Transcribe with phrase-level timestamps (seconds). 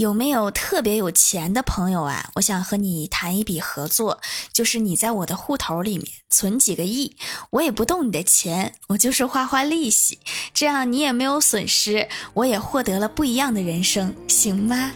[0.00, 2.30] 有没有特别有钱的朋友啊？
[2.36, 4.18] 我想和你谈一笔合作，
[4.50, 7.14] 就是你在我的户头里面存几个亿，
[7.50, 10.18] 我也不动你的钱，我就是花花利息，
[10.54, 14.90] 这样你也没有损失，我也获得了不一样的人生，行吗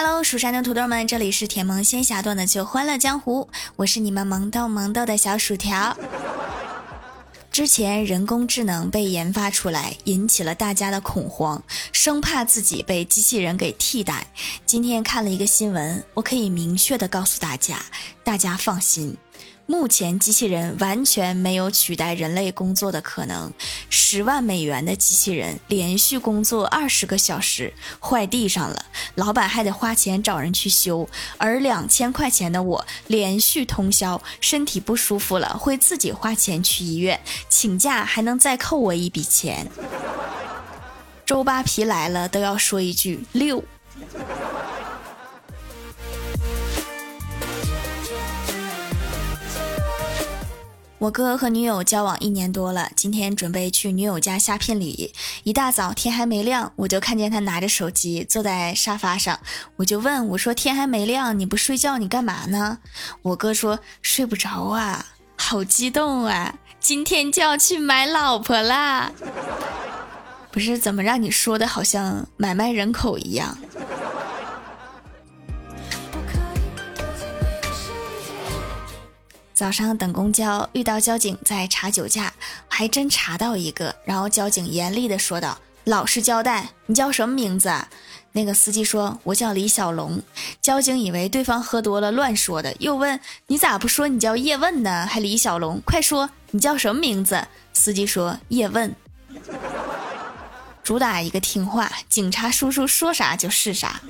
[0.00, 5.98] ？Hello，蜀山的土豆们，这里是甜萌仙侠段的《就欢乐江湖》，我是你们萌豆萌豆的小薯条。
[7.50, 14.24] 之前人工智能被研发出来，引起了大家的恐慌，生怕自己被机器人给替代。
[14.64, 17.84] 今天看了一个新闻，我可以明确的告诉大家，
[18.22, 19.16] 大家放心。
[19.70, 23.52] 目前机器人完全没有取代人类工作的可能。
[23.90, 31.06] 十万美元的机器人连续工作二十个小时，坏地上了，老板还得花钱找人去修。
[31.36, 39.70] 而两千块钱的我连续通宵，身体不舒服了会自己花钱去医院，请假还能再扣我一笔钱。
[41.26, 43.62] 周扒皮来了都要说一句六。
[50.98, 55.14] 我哥和女友交往一年多了，今天准备去女友家下聘礼。
[55.44, 59.38] 一大早天还没亮，我就看见他拿着手机坐在沙发上，
[59.76, 62.78] 我就问我说：“天还没亮，你不睡觉，你干嘛呢？”
[63.22, 69.12] 我哥说：“睡不着啊，好激动啊，今天就要去买老婆啦！”
[70.50, 73.56] 不是怎么让你说的好像买卖人口一样？
[79.58, 82.32] 早上等公交，遇到交警在查酒驾，
[82.68, 83.92] 还真查到一个。
[84.04, 87.68] 然后交警严厉的说道：“老实交代，你叫什么名字？”
[88.30, 90.22] 那个司机说：“我叫李小龙。”
[90.62, 95.04] 交警以为对方喝多了乱说的，又问：“你咋不说你叫叶问呢？
[95.10, 95.82] 还李小龙？
[95.84, 98.94] 快说你叫什么名字？”司机说：“叶问。”
[100.84, 104.00] 主打一个听话，警察叔叔说啥就是啥。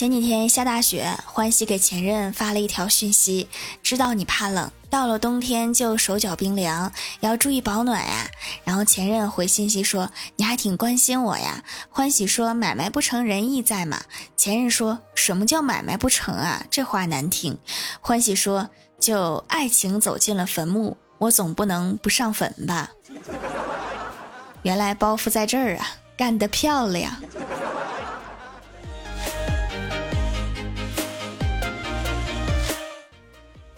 [0.00, 3.50] 前几天下大雪，欢喜给前任发了一条讯息
[3.84, 6.90] ：“知道你怕冷，到了冬天就手脚冰凉，
[7.20, 8.26] 要注意保暖呀。”
[8.64, 11.62] 然后前任回信息说：“你还挺关心我呀。”
[11.92, 14.00] 欢喜说：“买卖不成仁义在嘛。”
[14.38, 16.64] 前任说什么叫买卖不成啊？
[16.70, 17.58] 这话难听。
[18.00, 22.88] 欢喜说：“就爱情走进了坟墓，我总不能不上坟吧？”
[24.64, 25.86] 原来包袱在这儿啊，
[26.16, 27.14] 干得漂亮。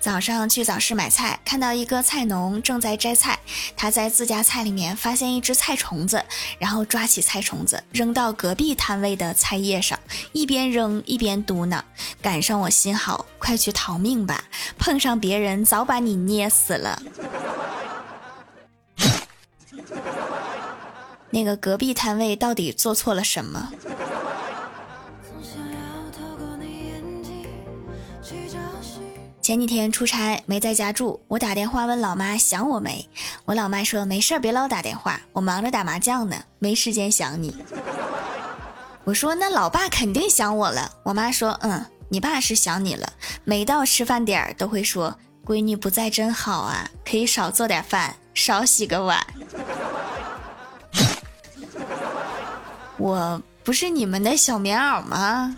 [0.03, 3.39] 早上去早市买菜，看到一个菜农正在摘菜。
[3.77, 6.21] 他在自家菜里面发现一只菜虫子，
[6.59, 9.97] 然后抓起菜虫子扔到隔壁摊位的菜叶上，
[10.33, 11.81] 一边扔一边嘟囔
[12.21, 14.43] ：“赶上我心好，快去逃命吧！
[14.77, 17.01] 碰上别人早把你捏死了。
[21.31, 23.71] ”那个隔壁摊位到底做错了什么？
[29.43, 33.09] 前几天出差没在家住，我打电话问老妈想我没？
[33.45, 37.53] 我老妈说没事儿，别老打电话，我忙着打麻将呢，没时间想你。
[39.03, 40.89] 我说那老爸肯定想我了。
[41.03, 45.13] 我妈说嗯，你爸是想你了，每到吃饭点儿都会说
[45.45, 49.27] 闺女不在真好啊，可以少做点饭，少洗个碗。
[52.97, 55.57] 我不是你们的小棉袄吗？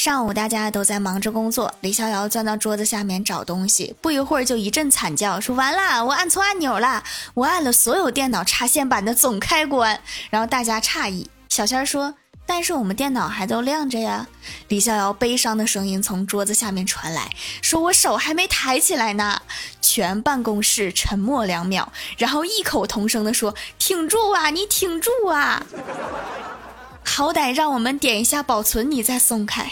[0.00, 10.00] 上午大家都在忙着工作，李逍遥钻到桌子下面找东西，不一会儿就一阵惨叫，说完了，我按错按钮了，我按了所有电脑插线板的总开关。
[10.30, 12.14] 然后大家诧异，小仙儿说
[12.46, 14.26] ：“但是我们电脑还都亮着呀。”
[14.68, 17.28] 李逍遥悲伤的声音从桌子下面传来，
[17.60, 19.42] 说：“我手还没抬起来呢。”
[19.82, 25.62] 全办公室沉默两秒，然后异口同声的说：“挺住啊，你挺住啊。”
[27.12, 29.68] 好歹让我们点一下保存，你再松开。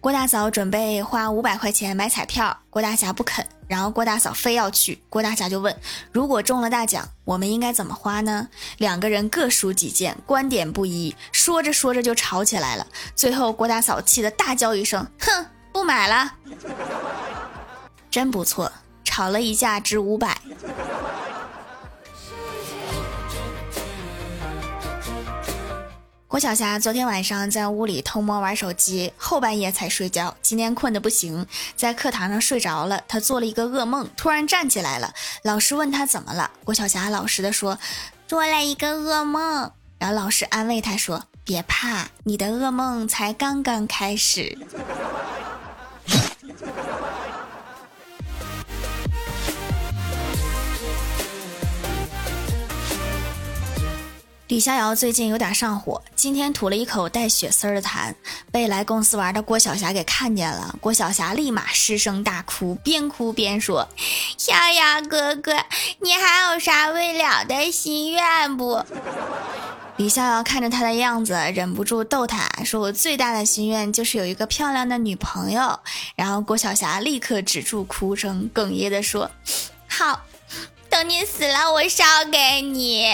[0.00, 5.76] 郭大嫂准备花五百块钱买彩票，郭大侠不肯，然后郭大嫂非要去，郭大侠就问：
[6.10, 8.48] 如果中了大奖，我们应该怎么花呢？
[8.78, 12.86] 两个人各抒己见，观点不一，说着说着就吵起来了。
[13.14, 16.32] 最后郭大嫂气得大叫一声：哼，不买了！
[18.10, 18.72] 真不错。
[19.16, 20.36] 吵了一架，值五百。
[26.28, 30.36] 郭晓霞昨天晚上在屋里偷摸玩手机，后半夜才睡觉。
[30.42, 33.02] 今天困得不行，在课堂上睡着了。
[33.08, 35.14] 她做了一个噩梦，突然站起来了。
[35.44, 37.78] 老师问她怎么了，郭晓霞老实的说
[38.28, 44.58] ：“做了一个噩梦。”然后老师安慰她说：“别怕，你的噩梦才刚刚开始。”
[54.48, 58.14] 李逍遥最近有点上火，今天吐了一口带血丝儿的痰，
[58.52, 60.76] 被来公司玩的郭晓霞给看见了。
[60.80, 63.88] 郭晓霞立马失声大哭，边哭边说
[64.38, 65.56] ：“逍遥哥哥，
[66.00, 68.84] 你还有啥未了的心愿不？”
[69.98, 75.80] 李逍遥看着他的样子，忍不住逗他说：“我最大的心愿就是有一个漂亮的女朋友。”
[76.14, 79.28] 然后郭晓霞立刻止住哭声，哽咽的说
[79.90, 80.20] ：“好，
[80.88, 83.12] 等你死了，我烧给你。”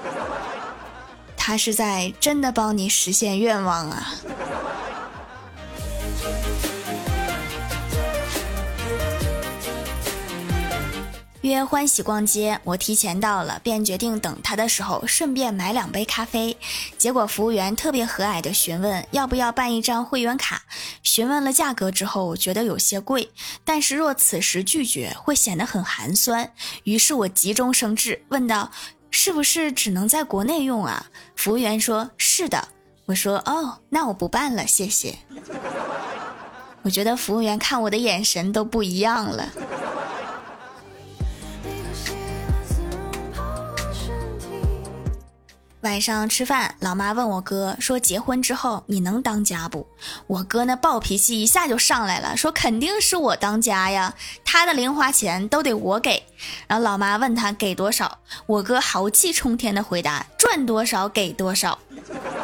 [1.36, 4.12] 他是在真的帮你实现愿望啊！
[11.42, 16.56] 约欢喜逛街，我提前到了，便决定等他的时候顺便买两杯咖啡。
[16.98, 20.62] 结果服务员特别和蔼的询问要不要办一张会员卡。
[21.04, 23.30] 询问了价格之后，我觉得有些贵，
[23.64, 26.50] 但是若此时拒绝会显得很寒酸，
[26.82, 28.72] 于是我急中生智问道。
[29.18, 31.06] 是不是只能在国内用啊？
[31.36, 32.68] 服务员说：“是的。”
[33.06, 35.18] 我说：“哦，那我不办了，谢谢。”
[36.84, 39.48] 我觉得服务员看我的眼神都不一样了。
[45.86, 49.86] 晚上吃饭，老妈问我哥说：“结婚之后你能当家不？”
[50.26, 54.12] 我哥那暴脾气一下就上来了，说：“肯定是我当家呀，
[54.44, 56.24] 他的零花钱都得我给。”
[56.66, 61.78] 然后老妈问他给多少，我哥豪气冲天的回答：“赚多少给多少。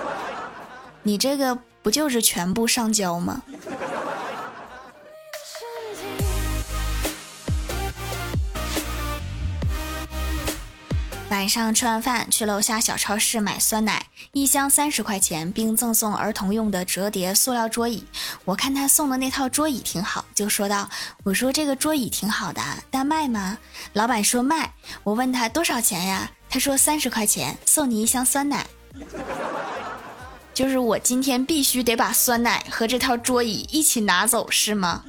[1.03, 3.43] ”你这个不就是全部上交吗？
[11.33, 18.05] 晚上吃完饭，去楼下小超市买酸奶，一箱三十块钱，并赠送儿童用的折叠塑料桌椅。
[18.45, 20.91] 我看他送的那套桌椅挺好，就说道
[21.25, 23.57] ：“我说这个桌椅挺好的，但卖吗？”
[23.95, 24.75] 老板说卖。
[25.03, 26.31] 我问他多少钱呀？
[26.51, 28.67] 他说三十块钱，送你一箱酸奶。
[30.53, 35.03] 就是我今天必须得把酸奶和这套桌椅一起拿走，是吗？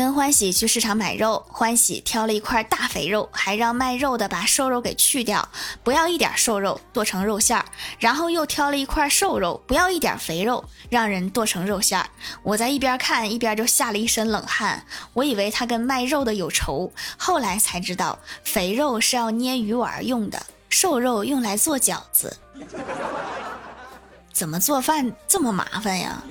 [0.00, 5.46] 跟欢喜去市场买肉，欢喜挑了一块大肥肉，还让卖肉的把瘦肉给去掉，
[5.84, 7.62] 不要一点瘦肉，剁成肉馅儿。
[7.98, 12.08] 然后又挑了一块瘦肉，不要一点肥肉，让人剁成肉馅儿。
[12.42, 14.82] 我在一边看一边就吓了一身冷汗，
[15.12, 22.34] 我以为他跟卖肉的有仇，后来才知道肥肉是要捏鱼丸用的，瘦肉用来做饺子。
[24.32, 26.22] 怎么做饭这么麻烦呀？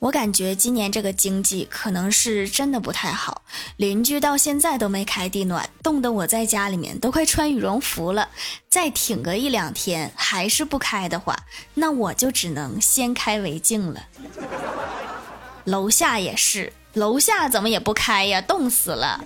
[0.00, 3.42] 我感觉今年这个经济可能是真的不太好，
[3.76, 8.26] 邻居到现在都没开地暖，冻得我在家里面都快穿羽绒服了。
[8.70, 11.36] 再挺个一两天还是不开的话，
[11.74, 14.06] 那我就只能先开为敬了。
[15.64, 18.40] 楼下也是，楼下怎么也不开呀？
[18.40, 19.22] 冻死了。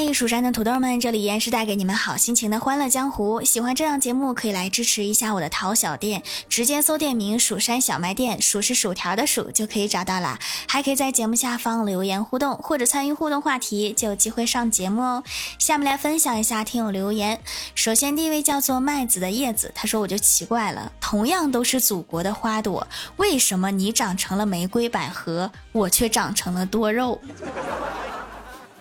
[0.00, 3.42] 嗨，蜀山的土豆们，这里依然是带给你们好心情的欢乐江湖。
[3.42, 10.38] 喜欢这档节目，可以来支持一下我的淘小店，直接搜店名“蜀山小卖店”，数是薯条的数就可以找到啦。
[10.68, 15.24] 还可以在节目下方留言互动，或者参与互动话题，就有机会上节目哦。
[15.58, 17.40] 下面来分享一下听友留言。
[17.74, 22.86] 首先第一位叫做麦子的叶子，他说我就奇怪了，同样都是祖国的花朵，
[23.16, 27.20] 为什么你长成了玫瑰百合，我却长成了多肉？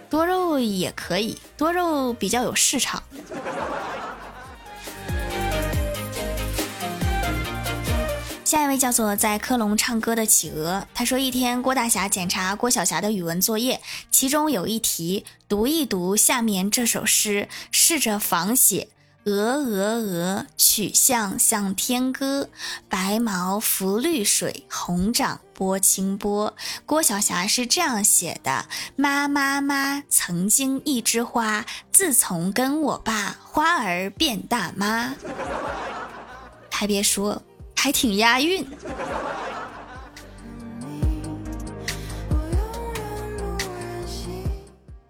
[0.09, 3.03] 多肉也可以，多肉比较有市场。
[8.45, 18.87] 下一位叫做在科隆唱歌的企鹅，他说一天郭大侠检查郭晓霞的语文作业，其中有一题读一读下面这首诗，试着仿写。
[19.27, 22.49] 鹅鹅鹅，曲项向天歌。
[22.87, 26.55] 白毛浮绿水，红掌拨清波。
[26.85, 35.13] 郭晓霞是这样写的：妈妈妈，曾经一枝花，自从跟我爸，花儿变大妈。
[36.71, 37.41] 还别说，
[37.75, 38.65] 还挺押韵。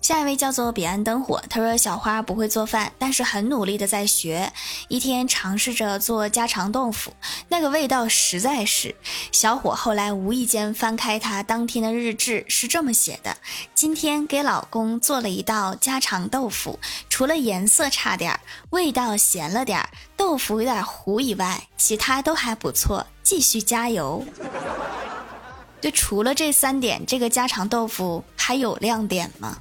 [0.08, 4.54] 下一位叫做彼岸灯火，他说小花不会做饭，但是很努力的在学。
[4.88, 7.12] 一天尝试着做家常豆腐，
[7.50, 8.96] 那个味道实在是……
[9.34, 13.36] 小伙后来无意间翻开他当天的日志，是这么写的：
[13.76, 19.86] 今天给老公做了一道家常豆腐，除了颜色差点，味道咸了点，
[20.16, 24.24] 豆腐有点糊以外，其他都还不错，继续加油。
[25.80, 29.58] 就除了这三点，这个家常豆腐还有亮点吗？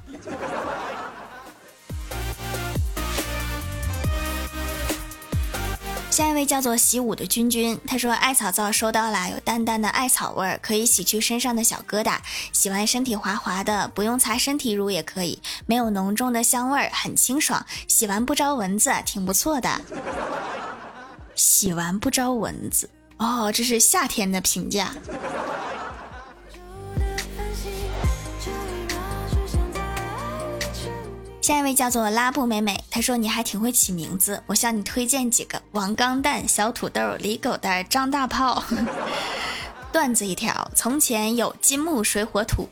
[6.09, 12.17] 下一位叫做习武的君君，他说艾草皂收到了，有淡淡的艾草味儿，可以洗去身上的小疙瘩，
[12.51, 19.69] 洗完身体滑滑的，不用擦身体乳也可以，没有浓重的香味儿，很清爽，洗完不招蚊子，挺不错的。
[21.35, 24.91] 洗完不招蚊子，哦，这是夏天的评价。
[31.47, 38.61] 下一位叫做拉布美美，她说你还挺会起名字，我向你推荐几个：王钢蛋、小土豆、李狗蛋、张大炮。
[39.93, 42.67] 段子一条：从前有金木水火土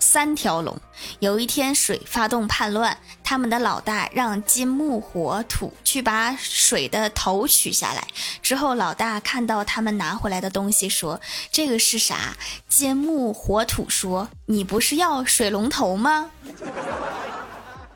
[0.00, 0.76] 三条龙，
[1.20, 8.04] 有一天水发动叛乱，他们的老大让金木火土去把水的头取下来。
[8.42, 11.20] 之后老大看到他们拿回来的东西，说
[11.52, 12.36] 这个是啥？
[12.68, 16.32] 金木火土说你不是要水龙头吗？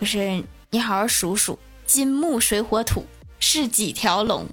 [0.02, 1.56] 就是，你好好数数，
[1.86, 3.06] 金木水火土
[3.38, 4.44] 是几条龙？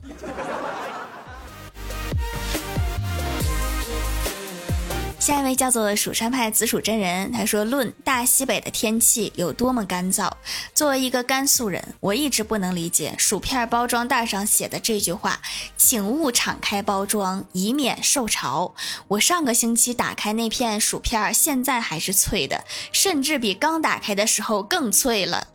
[5.29, 10.27] 下一位叫做蜀山派紫薯真人，他说：“论大西北的天气有多么干燥，
[10.73, 15.39] 作为一个甘肃人，我一直不能理解薯片包装袋上写的这句话，
[15.77, 18.73] 请勿敞开包装，以免受潮。
[19.07, 25.45] 我上个星期打开那片薯片，现在还是脆的，甚至比刚打开的时候更脆了。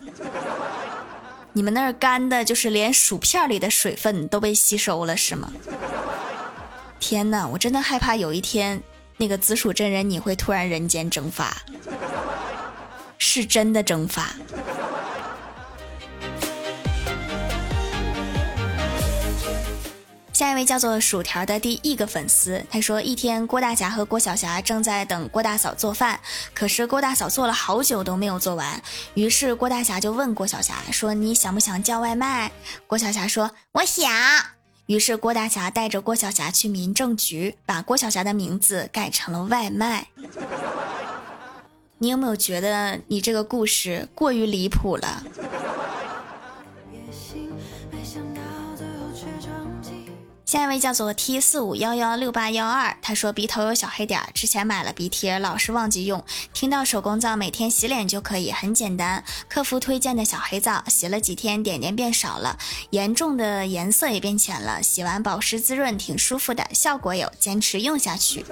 [1.52, 5.52] 你们那儿干的，就是连薯片里的水分都被吸收了，是吗？
[7.00, 8.80] 天哪，我真的害怕有一天。”
[9.16, 11.56] 那个紫薯真人，你会突然人间蒸发，
[13.18, 14.34] 是真的蒸发。
[20.32, 26.18] 下一位叫做薯条的第一个粉丝，他说：一天，郭大侠和郭晓霞正在等郭大嫂做饭，
[26.52, 28.82] 可是郭大嫂做了好久都没有做完，
[29.14, 32.50] 于是郭大侠就问郭晓霞说：“你想不想叫外卖？”
[32.88, 34.10] 郭晓霞说：“我想。”
[34.86, 40.08] 于是郭大侠带着郭晓霞去民政局，把郭晓霞的名字改成了外卖。
[41.98, 45.22] 你有没有觉得你这个故事过于离谱了？
[50.54, 56.24] 下一位叫做 T 四五幺幺六八幺二，他说鼻头有小黑点，之前买了鼻贴，老是忘记用。
[56.52, 59.24] 听到手工皂每天洗脸就可以，很简单。
[59.48, 62.56] 客服推荐的小黑皂，洗了几天点点变少了，
[62.90, 68.46] 严重的颜色也变浅了，洗完保湿滋润，挺舒服的，效果有，坚持用下去。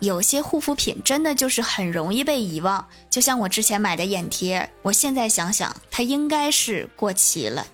[0.00, 7.66] 有些护肤品真的就是很容易被遗忘，就像我之前买的眼贴，我现在想想，它应该是过期了。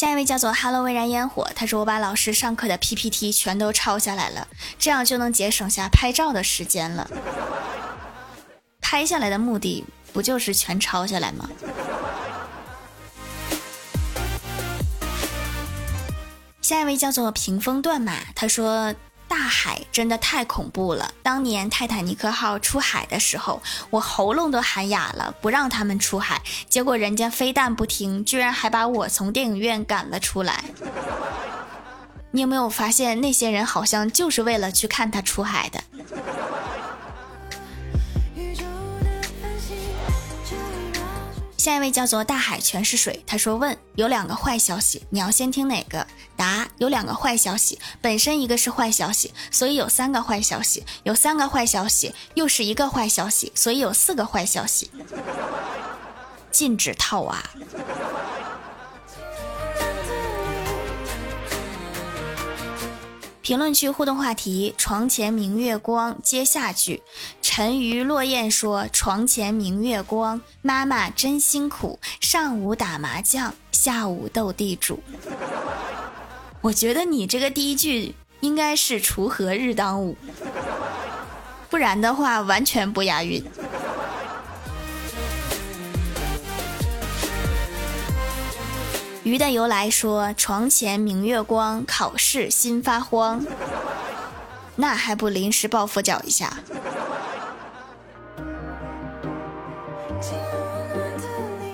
[0.00, 7.06] 下一位叫做 Hello 微燃烟火，他说我把老师上课的 PPT 全都抄下来了，这样就能节省下拍照的时间了。
[8.80, 11.50] 拍下来的目的不就是全抄下来吗？
[16.62, 18.94] 下一位叫做屏风断码，他说。
[19.30, 21.14] 大海真的太恐怖了！
[21.22, 26.42] 当年泰坦尼克号出海的时候，我喉咙都喊哑了，不让他们出海。
[26.68, 30.64] 结果人家非但不听，居然还把我从电影院赶了出来。
[32.32, 35.80] 你有没有发现，那些人好像就是为了去看他出海的？
[41.60, 46.06] 下一位叫做大海全是水，他说：“问有两个坏消息，你要先听哪个？
[46.34, 54.90] 答有两个坏消息，本身一个是坏消息，所以有三个坏消息；有三个坏消息，又是一个坏消息，所以有四个坏消息。
[56.50, 57.44] 禁止套娃。”
[63.42, 66.16] 评论区互动话题：床前明月光。
[66.22, 67.02] 接下句：
[67.60, 75.02] 沉鱼落雁说：“床前明月光，妈妈真辛苦，上午打麻将，下午斗地主。”
[76.62, 80.16] 我觉得你这个第一句应该是“锄禾日当午”，
[81.68, 83.44] 不然的话完全不押韵。
[89.22, 93.44] 鱼的由来说：床前明月光，考试心发慌。
[94.76, 96.56] 那还不临时抱佛脚一下？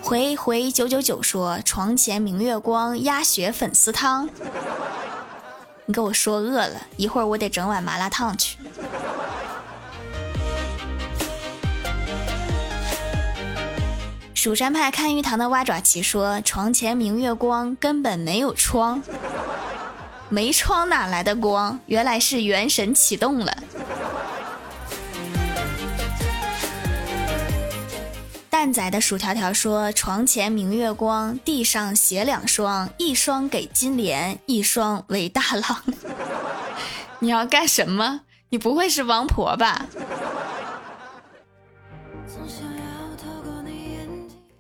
[0.08, 4.30] 回回九九九说床前明月光，鸭血粉丝汤。
[5.84, 8.56] 你给我说饿了一会儿，我得整碗麻辣烫去。
[14.32, 19.02] 蜀山派看鱼塘的蛙爪奇说：“床前明月光，根本没有窗，
[20.28, 21.80] 没窗哪来的光？
[21.86, 23.52] 原来是元神启动了。”
[28.66, 35.84] 蛋仔的薯条条说：“床前明月光，地上鞋两双，一双给金莲，一双为大郎。
[37.20, 38.22] 你要干什么？
[38.48, 39.86] 你不会是王婆吧？”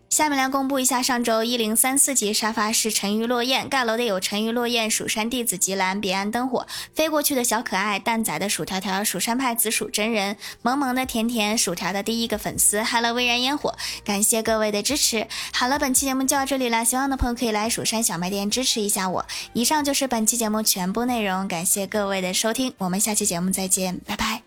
[0.08, 15.26] 下面来公布一下上周一零三四级沙发是沉鱼落雁，盖楼的有沉鱼落雁、蜀山弟子吉兰、彼岸灯火、飞过去的小可爱、蛋仔的薯条条、蜀山派紫薯真人、萌萌的甜甜、薯条的第一个粉丝，Hello 微燃烟火，感谢各位的支持。
[15.52, 19.26] 好了，本期节目就到这里了，喜欢的朋友可以来蜀山小卖店支持一下我。
[19.52, 24.45] 以上就是本期节目全部内容，感谢各位的收听，我们下期节目再见，拜拜。